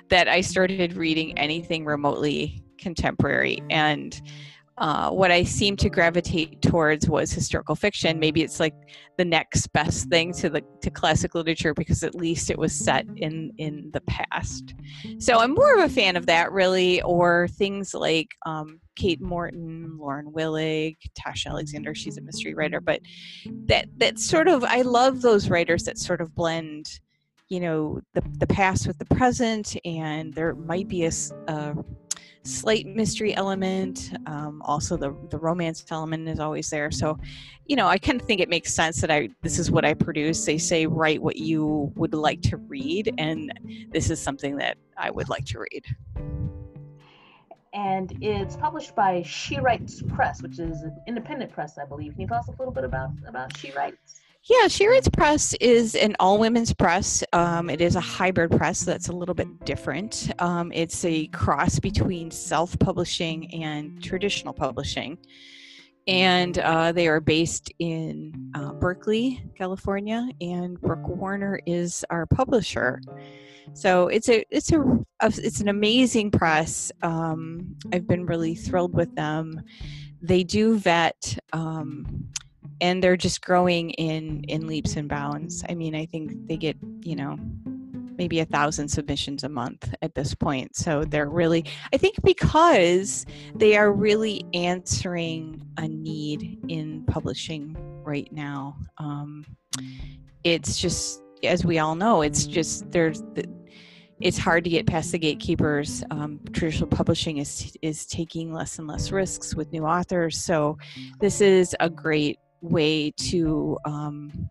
that 0.09 0.27
I 0.27 0.41
started 0.41 0.93
reading 0.93 1.37
anything 1.37 1.83
remotely 1.83 2.63
contemporary. 2.77 3.61
And 3.69 4.21
uh, 4.83 5.09
what 5.09 5.31
I 5.31 5.43
seemed 5.43 5.79
to 5.79 5.89
gravitate 5.89 6.61
towards 6.61 7.07
was 7.07 7.31
historical 7.31 7.73
fiction. 7.73 8.19
Maybe 8.19 8.41
it's 8.41 8.59
like 8.59 8.75
the 9.17 9.23
next 9.23 9.67
best 9.67 10.09
thing 10.09 10.33
to 10.33 10.49
the 10.49 10.61
to 10.81 10.89
classic 10.89 11.35
literature 11.35 11.73
because 11.73 12.03
at 12.03 12.13
least 12.13 12.49
it 12.49 12.57
was 12.57 12.73
set 12.73 13.05
in 13.15 13.53
in 13.57 13.91
the 13.93 14.01
past. 14.01 14.75
So 15.19 15.39
I'm 15.39 15.53
more 15.53 15.73
of 15.73 15.85
a 15.85 15.87
fan 15.87 16.17
of 16.17 16.25
that, 16.25 16.51
really, 16.51 17.01
or 17.03 17.47
things 17.47 17.93
like 17.93 18.27
um, 18.45 18.81
Kate 18.97 19.21
Morton, 19.21 19.97
Lauren 19.97 20.33
Willig, 20.33 20.97
Tasha 21.17 21.47
Alexander. 21.47 21.95
She's 21.95 22.17
a 22.17 22.21
mystery 22.21 22.53
writer, 22.53 22.81
but 22.81 22.99
that 23.67 23.87
that 23.99 24.19
sort 24.19 24.49
of 24.49 24.65
I 24.65 24.81
love 24.81 25.21
those 25.21 25.49
writers 25.49 25.83
that 25.83 25.97
sort 25.97 26.19
of 26.19 26.35
blend 26.35 26.87
you 27.47 27.61
know 27.61 28.01
the 28.15 28.23
the 28.39 28.47
past 28.47 28.85
with 28.85 28.97
the 28.97 29.05
present 29.05 29.77
and 29.85 30.33
there 30.33 30.55
might 30.55 30.87
be 30.87 31.05
a, 31.05 31.11
a 31.47 31.75
slight 32.43 32.85
mystery 32.85 33.35
element. 33.35 34.11
Um, 34.25 34.61
also, 34.63 34.97
the 34.97 35.15
the 35.29 35.37
romance 35.37 35.83
element 35.89 36.27
is 36.27 36.39
always 36.39 36.69
there. 36.69 36.91
So, 36.91 37.17
you 37.65 37.75
know, 37.75 37.87
I 37.87 37.97
kind 37.97 38.19
of 38.19 38.27
think 38.27 38.41
it 38.41 38.49
makes 38.49 38.73
sense 38.73 39.01
that 39.01 39.11
I 39.11 39.29
this 39.41 39.59
is 39.59 39.71
what 39.71 39.85
I 39.85 39.93
produce. 39.93 40.45
They 40.45 40.57
say 40.57 40.85
write 40.85 41.21
what 41.21 41.37
you 41.37 41.91
would 41.95 42.13
like 42.13 42.41
to 42.43 42.57
read, 42.57 43.13
and 43.17 43.51
this 43.91 44.09
is 44.09 44.19
something 44.19 44.57
that 44.57 44.77
I 44.97 45.09
would 45.09 45.29
like 45.29 45.45
to 45.45 45.59
read. 45.59 45.85
And 47.73 48.15
it's 48.21 48.55
published 48.55 48.95
by 48.95 49.23
She 49.23 49.59
Writes 49.59 50.03
Press, 50.03 50.43
which 50.43 50.59
is 50.59 50.83
an 50.83 50.95
independent 51.07 51.51
press, 51.51 51.79
I 51.79 51.85
believe. 51.85 52.11
Can 52.11 52.21
you 52.21 52.27
tell 52.27 52.37
us 52.37 52.47
a 52.47 52.51
little 52.51 52.71
bit 52.71 52.83
about 52.83 53.09
about 53.27 53.57
She 53.57 53.71
Writes? 53.71 54.21
Yeah, 54.49 54.67
She 54.67 54.87
Writes 54.87 55.07
Press 55.07 55.53
is 55.61 55.95
an 55.95 56.17
all 56.19 56.37
women's 56.37 56.73
press. 56.73 57.23
Um, 57.31 57.69
it 57.69 57.79
is 57.79 57.95
a 57.95 58.01
hybrid 58.01 58.51
press 58.51 58.81
that's 58.81 59.07
a 59.07 59.13
little 59.13 59.33
bit 59.33 59.63
different. 59.63 60.29
Um, 60.39 60.69
it's 60.73 61.05
a 61.05 61.27
cross 61.27 61.79
between 61.79 62.29
self 62.29 62.77
publishing 62.77 63.53
and 63.53 64.03
traditional 64.03 64.53
publishing. 64.53 65.17
And 66.07 66.59
uh, 66.59 66.91
they 66.91 67.07
are 67.07 67.21
based 67.21 67.71
in 67.79 68.51
uh, 68.53 68.73
Berkeley, 68.73 69.41
California, 69.57 70.27
and 70.41 70.79
Brooke 70.81 71.07
Warner 71.07 71.61
is 71.65 72.03
our 72.09 72.25
publisher. 72.25 72.99
So 73.71 74.09
it's 74.09 74.27
a 74.27 74.43
it's 74.49 74.73
a, 74.73 74.81
a 75.21 75.27
it's 75.37 75.61
an 75.61 75.69
amazing 75.69 76.31
press. 76.31 76.91
Um, 77.01 77.77
I've 77.93 78.09
been 78.09 78.25
really 78.25 78.55
thrilled 78.55 78.93
with 78.93 79.15
them. 79.15 79.61
They 80.21 80.43
do 80.43 80.77
vet 80.77 81.37
um, 81.53 82.27
and 82.81 83.03
they're 83.03 83.17
just 83.17 83.41
growing 83.41 83.91
in 83.91 84.43
in 84.45 84.67
leaps 84.67 84.95
and 84.95 85.09
bounds. 85.09 85.63
I 85.69 85.75
mean 85.75 85.95
i 85.95 86.05
think 86.05 86.47
they 86.47 86.57
get 86.57 86.77
you 87.01 87.15
know 87.15 87.37
maybe 88.15 88.39
a 88.41 88.45
thousand 88.45 88.87
submissions 88.87 89.43
a 89.43 89.49
month 89.49 89.91
at 90.03 90.13
this 90.13 90.35
point. 90.35 90.75
So 90.75 91.03
they're 91.03 91.29
really 91.29 91.65
i 91.93 91.97
think 91.97 92.15
because 92.23 93.25
they 93.55 93.75
are 93.77 93.91
really 93.91 94.45
answering 94.53 95.61
a 95.77 95.87
need 95.87 96.59
in 96.69 97.03
publishing 97.05 97.75
right 98.03 98.31
now 98.31 98.77
um, 98.97 99.45
it's 100.43 100.77
just 100.77 101.21
as 101.43 101.65
we 101.65 101.79
all 101.79 101.95
know 101.95 102.21
it's 102.21 102.45
just 102.45 102.91
there's 102.91 103.23
it's 104.23 104.37
hard 104.37 104.63
to 104.63 104.69
get 104.69 104.87
past 104.87 105.11
the 105.11 105.19
gatekeepers. 105.19 106.01
Um, 106.09 106.39
traditional 106.53 106.87
publishing 106.87 107.37
is 107.37 107.75
is 107.81 108.05
taking 108.05 108.53
less 108.53 108.79
and 108.79 108.87
less 108.87 109.11
risks 109.11 109.53
with 109.53 109.71
new 109.73 109.85
authors, 109.85 110.37
so 110.37 110.77
this 111.19 111.41
is 111.41 111.75
a 111.79 111.89
great 111.89 112.39
way 112.63 113.11
to 113.11 113.77
um, 113.85 114.49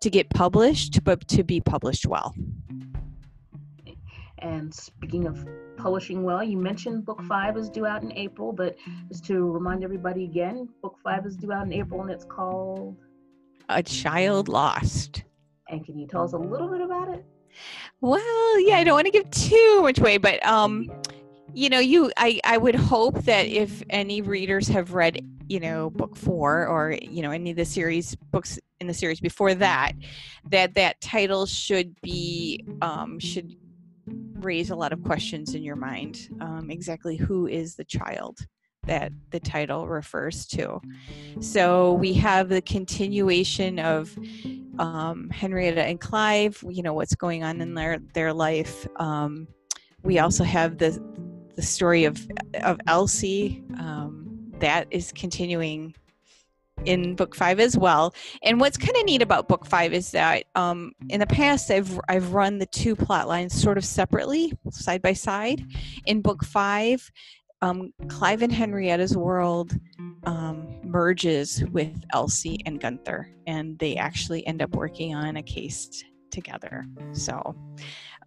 to 0.00 0.10
get 0.10 0.28
published, 0.30 1.02
but 1.02 1.26
to 1.28 1.42
be 1.42 1.60
published 1.60 2.06
well. 2.06 2.34
And 4.38 4.72
speaking 4.72 5.26
of 5.26 5.46
publishing 5.78 6.22
well, 6.22 6.44
you 6.44 6.58
mentioned 6.58 7.06
book 7.06 7.22
five 7.22 7.56
is 7.56 7.70
due 7.70 7.86
out 7.86 8.02
in 8.02 8.12
April, 8.12 8.52
but 8.52 8.76
just 9.08 9.24
to 9.26 9.50
remind 9.50 9.82
everybody 9.82 10.24
again, 10.24 10.68
book 10.82 10.96
five 11.02 11.24
is 11.24 11.36
due 11.36 11.50
out 11.50 11.64
in 11.64 11.72
April 11.72 12.02
and 12.02 12.10
it's 12.10 12.26
called 12.26 12.94
A 13.70 13.82
Child 13.82 14.48
Lost. 14.48 15.24
And 15.70 15.82
can 15.84 15.98
you 15.98 16.06
tell 16.06 16.24
us 16.24 16.34
a 16.34 16.38
little 16.38 16.68
bit 16.68 16.82
about 16.82 17.08
it? 17.08 17.24
Well, 18.02 18.60
yeah, 18.60 18.76
I 18.76 18.84
don't 18.84 18.94
want 18.94 19.06
to 19.06 19.10
give 19.10 19.30
too 19.30 19.80
much 19.80 19.98
away, 19.98 20.18
but 20.18 20.44
um, 20.44 20.90
you 21.54 21.70
know, 21.70 21.78
you 21.78 22.12
I 22.18 22.40
I 22.44 22.58
would 22.58 22.74
hope 22.74 23.22
that 23.22 23.46
if 23.46 23.82
any 23.88 24.20
readers 24.20 24.68
have 24.68 24.92
read 24.92 25.18
you 25.48 25.60
know 25.60 25.90
book 25.90 26.16
four 26.16 26.66
or 26.66 26.96
you 27.02 27.22
know 27.22 27.30
any 27.30 27.50
of 27.50 27.56
the 27.56 27.64
series 27.64 28.14
books 28.30 28.58
in 28.80 28.86
the 28.86 28.94
series 28.94 29.20
before 29.20 29.54
that 29.54 29.92
that 30.48 30.74
that 30.74 31.00
title 31.00 31.46
should 31.46 32.00
be 32.00 32.64
um, 32.82 33.18
should 33.18 33.54
raise 34.34 34.70
a 34.70 34.76
lot 34.76 34.92
of 34.92 35.02
questions 35.02 35.54
in 35.54 35.62
your 35.62 35.76
mind 35.76 36.28
um, 36.40 36.70
exactly 36.70 37.16
who 37.16 37.46
is 37.46 37.74
the 37.76 37.84
child 37.84 38.38
that 38.86 39.10
the 39.30 39.40
title 39.40 39.88
refers 39.88 40.46
to 40.46 40.80
so 41.40 41.94
we 41.94 42.12
have 42.12 42.48
the 42.48 42.60
continuation 42.62 43.78
of 43.78 44.14
um, 44.78 45.30
Henrietta 45.30 45.82
and 45.82 46.00
Clive, 46.00 46.62
you 46.68 46.82
know, 46.82 46.94
what's 46.94 47.14
going 47.14 47.44
on 47.44 47.60
in 47.60 47.74
their, 47.74 47.98
their 48.12 48.32
life. 48.32 48.86
Um, 48.96 49.46
we 50.02 50.18
also 50.18 50.44
have 50.44 50.78
the, 50.78 50.98
the 51.56 51.62
story 51.62 52.04
of, 52.04 52.26
of 52.62 52.80
Elsie 52.86 53.64
um, 53.78 53.93
that 54.64 54.88
is 54.90 55.12
continuing 55.12 55.94
in 56.86 57.14
book 57.14 57.34
five 57.34 57.60
as 57.60 57.76
well. 57.76 58.14
And 58.42 58.58
what's 58.58 58.76
kind 58.76 58.96
of 58.96 59.04
neat 59.04 59.22
about 59.22 59.46
book 59.46 59.66
five 59.66 59.92
is 59.92 60.10
that 60.12 60.44
um, 60.54 60.92
in 61.10 61.20
the 61.20 61.26
past 61.26 61.70
I've 61.70 62.00
I've 62.08 62.32
run 62.32 62.58
the 62.58 62.66
two 62.66 62.96
plot 62.96 63.28
lines 63.28 63.54
sort 63.54 63.78
of 63.78 63.84
separately, 63.84 64.52
side 64.70 65.02
by 65.02 65.12
side. 65.12 65.64
In 66.06 66.22
book 66.22 66.44
five, 66.44 67.10
um, 67.62 67.92
Clive 68.08 68.42
and 68.42 68.52
Henrietta's 68.52 69.16
world 69.16 69.78
um, 70.24 70.80
merges 70.82 71.62
with 71.70 71.94
Elsie 72.12 72.58
and 72.66 72.80
Gunther, 72.80 73.28
and 73.46 73.78
they 73.78 73.96
actually 73.96 74.46
end 74.46 74.62
up 74.62 74.74
working 74.74 75.14
on 75.14 75.36
a 75.36 75.42
case 75.42 76.02
together. 76.30 76.86
So 77.12 77.54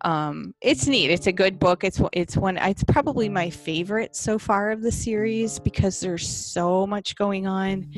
um, 0.01 0.53
it's 0.61 0.87
neat. 0.87 1.09
It's 1.09 1.27
a 1.27 1.31
good 1.31 1.59
book. 1.59 1.83
It's 1.83 2.01
it's 2.13 2.37
one. 2.37 2.57
It's 2.57 2.83
probably 2.83 3.29
my 3.29 3.49
favorite 3.49 4.15
so 4.15 4.37
far 4.37 4.71
of 4.71 4.81
the 4.81 4.91
series 4.91 5.59
because 5.59 5.99
there's 5.99 6.27
so 6.27 6.85
much 6.85 7.15
going 7.15 7.47
on. 7.47 7.91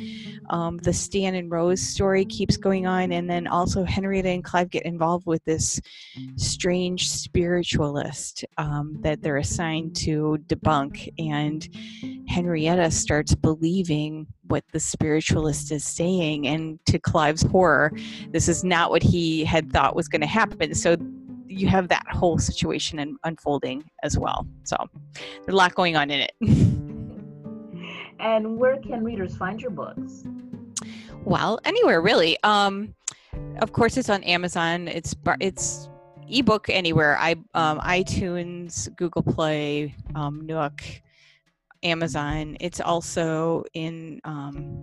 Um, 0.50 0.77
the 0.77 0.94
Stan 0.94 1.36
and 1.36 1.51
Rose 1.51 1.82
story 1.82 2.25
keeps 2.25 2.58
going 2.58 2.88
on, 2.88 3.12
and 3.12 3.29
then 3.29 3.48
also 3.48 3.84
Henrietta 3.84 4.29
and 4.29 4.44
Clive 4.44 4.70
get 4.70 4.86
involved 4.86 5.25
with 5.25 5.44
this 5.46 5.79
strange 6.36 7.10
spiritualist 7.10 8.46
um, 8.58 8.98
that 9.01 9.22
they're 9.22 9.38
assigned 9.38 9.96
to 9.98 10.38
debunk, 10.48 11.10
and 11.20 11.68
Henrietta 12.27 12.91
starts 12.91 13.36
believing 13.36 14.27
what 14.48 14.63
the 14.72 14.79
spiritualist 14.79 15.72
is 15.72 15.84
saying, 15.84 16.48
and 16.48 16.79
to 16.86 16.98
Clive's 16.98 17.44
horror, 17.44 17.91
this 18.32 18.48
is 18.48 18.63
not 18.63 18.89
what 18.89 19.03
he 19.03 19.44
had 19.44 19.72
thought 19.72 19.96
was 19.96 20.08
going 20.08 20.22
to 20.22 20.27
happen. 20.27 20.74
So 20.74 20.98
you 21.50 21.68
have 21.68 21.88
that 21.89 22.06
whole 22.10 22.38
situation 22.38 23.00
and 23.00 23.18
unfolding 23.24 23.89
as 24.03 24.18
well. 24.18 24.48
So 24.63 24.77
there's 25.13 25.53
a 25.53 25.58
lot 25.58 25.75
going 25.75 25.96
on 25.96 26.10
in 26.12 26.22
it. 26.22 26.34
and 28.20 28.58
where 28.58 28.77
can 28.77 29.03
readers 29.03 29.36
find 29.36 29.62
your 29.62 29.72
books? 29.72 30.24
Well, 31.25 31.60
anywhere 31.65 32.01
really. 32.01 32.38
Um, 32.44 32.94
of 33.62 33.74
course, 33.74 33.98
it's 33.98 34.10
on 34.10 34.24
Amazon. 34.24 34.88
It's 34.88 35.15
it's 35.39 35.89
ebook 36.29 36.70
anywhere. 36.70 37.18
I 37.20 37.32
um, 37.53 37.79
iTunes, 37.79 38.94
Google 38.96 39.24
Play, 39.24 39.96
um, 40.15 40.46
Nook. 40.46 40.82
Amazon. 41.84 42.58
It's 42.60 42.82
also 42.82 43.64
in 43.74 44.20
um, 44.26 44.82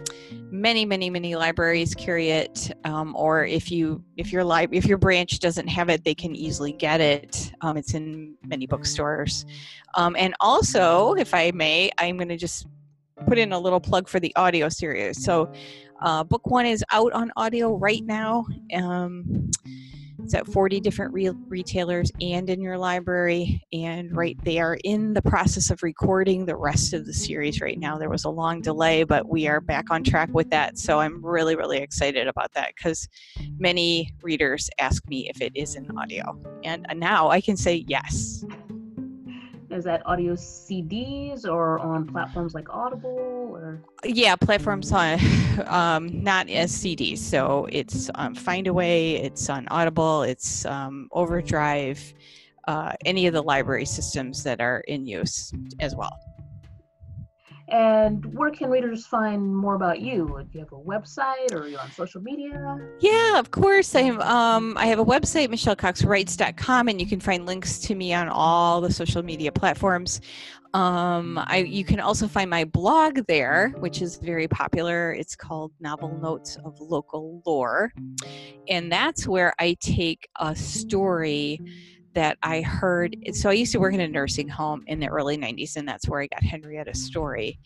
many, 0.51 0.85
many, 0.85 1.11
many 1.11 1.37
libraries 1.37 1.95
carry 1.95 2.31
it. 2.31 2.71
Um, 2.85 3.15
or 3.17 3.45
if 3.45 3.71
you 3.71 4.03
if 4.17 4.33
your 4.33 4.45
li- 4.45 4.69
if 4.73 4.87
your 4.87 4.99
branch 4.99 5.39
doesn't 5.39 5.69
have 5.69 5.89
it, 5.89 6.05
they 6.05 6.15
can 6.15 6.35
easily 6.35 6.73
get 6.73 7.01
it. 7.01 7.53
Um, 7.61 7.77
it's 7.77 7.95
in 7.95 8.35
many 8.45 8.67
bookstores. 8.67 9.45
Um, 9.95 10.17
and 10.19 10.35
also, 10.41 11.15
if 11.15 11.35
I 11.35 11.51
may, 11.53 11.91
I'm 11.99 12.17
going 12.17 12.29
to 12.29 12.37
just 12.37 12.67
put 13.27 13.39
in 13.39 13.53
a 13.53 13.59
little 13.59 13.81
plug 13.81 14.09
for 14.09 14.21
the 14.21 14.35
audio 14.37 14.69
series. 14.69 15.25
So, 15.25 15.53
uh, 16.03 16.25
book 16.25 16.47
one 16.47 16.67
is 16.67 16.85
out 16.93 17.13
on 17.13 17.31
audio 17.37 17.77
right 17.77 18.05
now. 18.05 18.47
It's 20.27 20.35
at 20.35 20.49
40 20.49 20.81
different 20.81 21.15
re- 21.15 21.31
retailers 21.47 22.11
and 22.21 22.51
in 22.51 22.61
your 22.61 22.77
library. 22.77 23.65
And 23.73 24.11
right, 24.17 24.37
they 24.43 24.59
are 24.59 24.77
in 24.83 25.15
the 25.15 25.23
process 25.23 25.71
of 25.71 25.85
recording 25.85 26.47
the 26.47 26.57
rest 26.57 26.93
of 26.93 27.07
the 27.07 27.13
series 27.13 27.61
right 27.61 27.79
now. 27.79 27.97
There 27.97 28.11
was 28.11 28.25
a 28.25 28.29
long 28.29 28.61
delay, 28.61 29.05
but 29.05 29.29
we 29.29 29.47
are 29.47 29.61
back 29.61 29.89
on 29.89 30.03
track 30.03 30.29
with 30.33 30.51
that. 30.51 30.79
So 30.79 30.99
I'm 30.99 31.25
really, 31.25 31.55
really 31.55 31.79
excited 31.79 32.27
about 32.27 32.53
that 32.55 32.73
because 32.75 33.09
many 33.61 34.13
readers 34.21 34.69
ask 34.81 35.09
me 35.09 35.31
if 35.31 35.41
it 35.41 35.53
is 35.55 35.77
in 35.77 35.89
audio. 35.97 36.37
And 36.65 36.87
uh, 36.89 36.95
now 36.95 37.29
I 37.29 37.41
can 37.41 37.57
say 37.57 37.85
yes. 37.87 38.45
Is 39.77 39.85
that 39.85 40.01
audio 40.07 40.33
CDs 40.33 41.47
or 41.47 41.79
on 41.81 42.07
platforms 42.07 42.55
like 42.55 42.69
Audible 42.71 43.51
or? 43.53 43.83
Yeah, 44.05 44.35
platforms 44.35 44.91
on 44.91 45.19
um, 45.67 46.23
not 46.23 46.49
as 46.49 46.73
CDs. 46.73 47.19
So 47.19 47.69
it's 47.71 48.09
um, 48.15 48.35
Findaway, 48.35 49.23
it's 49.23 49.51
on 49.51 49.69
Audible, 49.69 50.23
it's 50.23 50.65
um, 50.65 51.09
Overdrive, 51.13 52.15
uh, 52.67 52.93
any 53.05 53.27
of 53.27 53.35
the 53.35 53.43
library 53.43 53.85
systems 53.85 54.43
that 54.45 54.63
are 54.63 54.81
in 54.89 55.05
use 55.05 55.53
as 55.79 55.95
well. 55.95 56.19
And 57.69 58.25
where 58.37 58.51
can 58.51 58.71
readers 58.71 59.07
find 59.07 59.55
more 59.55 59.75
about 59.75 60.01
you? 60.01 60.27
Do 60.53 60.59
you 60.59 60.61
have 60.61 60.73
a 60.73 60.77
website 60.77 61.53
or 61.53 61.63
are 61.63 61.69
you 61.69 61.79
on 61.79 61.91
social 61.91 62.21
media? 62.21 62.79
Yeah, 63.01 63.41
of 63.41 63.51
course. 63.51 63.95
I 63.97 64.03
have, 64.03 64.21
um, 64.21 64.77
I 64.79 64.87
have 64.87 65.01
a 65.01 65.05
website, 65.05 65.49
michellecoxwrites.com, 65.49 66.89
and 66.89 67.01
you 67.01 67.07
can 67.09 67.19
find 67.19 67.45
links 67.45 67.81
to 67.81 67.97
me 67.97 68.15
on 68.15 68.29
all 68.29 68.81
the 68.81 68.93
social 68.93 69.23
media 69.23 69.51
platforms. 69.51 70.21
Um, 70.75 71.39
I, 71.47 71.65
you 71.67 71.85
can 71.85 72.01
also 72.01 72.29
find 72.29 72.51
my 72.51 72.65
blog 72.65 73.21
there, 73.27 73.71
which 73.79 74.03
is 74.03 74.19
very 74.19 74.47
popular. 74.47 75.13
It's 75.13 75.35
called 75.35 75.73
Novel 75.81 76.19
Notes 76.21 76.59
of 76.65 76.79
Local 76.81 77.43
Lore. 77.47 77.93
And 78.69 78.93
that's 78.93 79.27
where 79.27 79.55
I 79.59 79.77
take 79.81 80.29
a 80.39 80.55
story 80.55 81.61
that 82.17 82.39
I 82.43 82.63
heard. 82.63 83.15
So 83.35 83.51
I 83.51 83.53
used 83.53 83.73
to 83.73 83.79
work 83.79 83.93
in 83.93 84.01
a 84.01 84.09
nursing 84.09 84.49
home 84.49 84.83
in 84.87 84.99
the 84.99 85.07
early 85.07 85.37
90s, 85.37 85.77
and 85.77 85.87
that's 85.87 86.09
where 86.09 86.23
I 86.23 86.27
got 86.27 86.43
Henrietta's 86.43 87.05
story. 87.05 87.61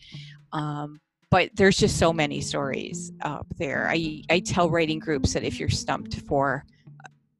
Um, 0.51 0.99
but 1.31 1.49
there's 1.55 1.77
just 1.77 1.97
so 1.97 2.11
many 2.11 2.41
stories 2.41 3.13
up 3.21 3.47
there. 3.57 3.89
I, 3.89 4.21
I 4.29 4.41
tell 4.41 4.69
writing 4.69 4.99
groups 4.99 5.31
that 5.33 5.43
if 5.43 5.57
you're 5.57 5.69
stumped 5.69 6.19
for 6.27 6.65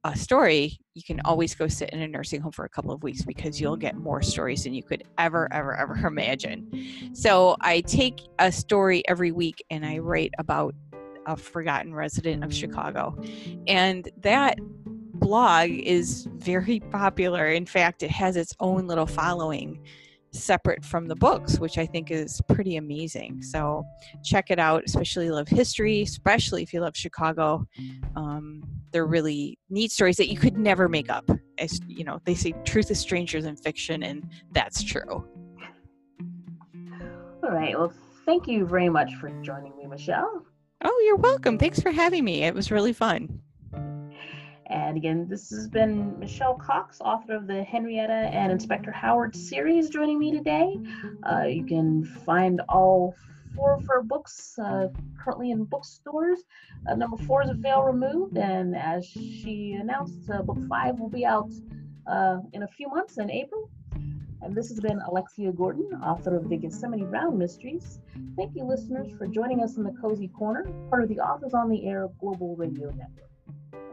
a 0.05 0.15
story, 0.15 0.79
you 0.93 1.03
can 1.03 1.19
always 1.25 1.53
go 1.53 1.67
sit 1.67 1.89
in 1.89 2.01
a 2.01 2.07
nursing 2.07 2.39
home 2.39 2.53
for 2.53 2.63
a 2.63 2.69
couple 2.69 2.93
of 2.93 3.03
weeks 3.03 3.23
because 3.23 3.59
you'll 3.59 3.75
get 3.75 3.97
more 3.97 4.21
stories 4.21 4.63
than 4.63 4.73
you 4.73 4.81
could 4.81 5.03
ever, 5.17 5.51
ever, 5.51 5.75
ever 5.75 5.95
imagine. 6.07 7.11
So 7.11 7.57
I 7.59 7.81
take 7.81 8.21
a 8.39 8.53
story 8.53 9.03
every 9.09 9.33
week 9.33 9.65
and 9.69 9.85
I 9.85 9.97
write 9.97 10.31
about 10.39 10.73
a 11.25 11.35
forgotten 11.35 11.93
resident 11.93 12.45
of 12.45 12.53
Chicago. 12.53 13.21
And 13.67 14.09
that 14.21 14.57
blog 15.21 15.69
is 15.69 16.27
very 16.35 16.79
popular. 16.91 17.47
In 17.47 17.65
fact, 17.65 18.03
it 18.03 18.11
has 18.11 18.35
its 18.35 18.53
own 18.59 18.87
little 18.87 19.05
following 19.05 19.81
separate 20.33 20.83
from 20.83 21.07
the 21.07 21.15
books, 21.15 21.59
which 21.59 21.77
I 21.77 21.85
think 21.85 22.09
is 22.09 22.41
pretty 22.47 22.77
amazing. 22.77 23.41
So 23.41 23.83
check 24.23 24.49
it 24.49 24.59
out, 24.59 24.83
especially 24.85 25.29
love 25.29 25.47
history, 25.47 26.01
especially 26.01 26.63
if 26.63 26.73
you 26.73 26.81
love 26.81 26.95
Chicago. 26.95 27.65
Um, 28.15 28.63
they're 28.91 29.05
really 29.05 29.57
neat 29.69 29.91
stories 29.91 30.17
that 30.17 30.29
you 30.29 30.37
could 30.37 30.57
never 30.57 30.89
make 30.89 31.09
up. 31.09 31.29
As 31.57 31.79
you 31.87 32.03
know, 32.03 32.19
they 32.25 32.35
say 32.35 32.53
truth 32.65 32.91
is 32.91 32.99
stranger 32.99 33.41
than 33.41 33.55
fiction, 33.55 34.03
and 34.03 34.29
that's 34.51 34.83
true. 34.83 35.25
All 37.43 37.51
right. 37.51 37.77
Well, 37.77 37.93
thank 38.25 38.47
you 38.47 38.65
very 38.65 38.89
much 38.89 39.13
for 39.15 39.29
joining 39.41 39.75
me, 39.77 39.87
Michelle. 39.87 40.45
Oh, 40.83 41.03
you're 41.05 41.17
welcome. 41.17 41.57
Thanks 41.57 41.79
for 41.79 41.91
having 41.91 42.23
me. 42.23 42.43
It 42.43 42.55
was 42.55 42.71
really 42.71 42.93
fun. 42.93 43.41
And 44.71 44.95
again, 44.95 45.27
this 45.27 45.49
has 45.49 45.67
been 45.67 46.17
Michelle 46.17 46.55
Cox, 46.55 47.01
author 47.01 47.35
of 47.35 47.45
the 47.45 47.61
Henrietta 47.61 48.13
and 48.13 48.53
Inspector 48.53 48.89
Howard 48.89 49.35
series, 49.35 49.89
joining 49.89 50.17
me 50.17 50.31
today. 50.31 50.77
Uh, 51.23 51.43
you 51.43 51.65
can 51.65 52.05
find 52.05 52.61
all 52.69 53.13
four 53.53 53.73
of 53.73 53.85
her 53.87 54.01
books 54.01 54.57
uh, 54.59 54.87
currently 55.21 55.51
in 55.51 55.65
bookstores. 55.65 56.39
Uh, 56.87 56.95
number 56.95 57.17
four 57.17 57.43
is 57.43 57.49
A 57.49 57.53
Veil 57.53 57.83
Removed, 57.83 58.37
and 58.37 58.77
as 58.77 59.05
she 59.05 59.77
announced, 59.79 60.29
uh, 60.29 60.41
book 60.41 60.57
five 60.69 60.97
will 60.99 61.09
be 61.09 61.25
out 61.25 61.51
uh, 62.07 62.37
in 62.53 62.63
a 62.63 62.67
few 62.67 62.87
months 62.87 63.17
in 63.17 63.29
April. 63.29 63.69
And 64.41 64.55
this 64.55 64.69
has 64.69 64.79
been 64.79 65.01
Alexia 65.01 65.51
Gordon, 65.51 65.89
author 66.01 66.37
of 66.37 66.47
the 66.49 66.55
Gethsemane 66.55 67.09
Brown 67.09 67.37
Mysteries. 67.37 67.99
Thank 68.37 68.55
you, 68.55 68.63
listeners, 68.63 69.11
for 69.17 69.27
joining 69.27 69.61
us 69.61 69.75
in 69.75 69.83
the 69.83 69.93
Cozy 70.01 70.29
Corner, 70.29 70.63
part 70.89 71.03
of 71.03 71.09
the 71.09 71.19
Authors 71.19 71.53
on 71.53 71.69
the 71.69 71.85
Air 71.85 72.07
Global 72.19 72.55
Radio 72.55 72.87
Network. 72.91 73.30